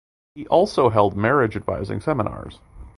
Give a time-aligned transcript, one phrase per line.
[0.33, 2.57] He also held marriage advising seminaries.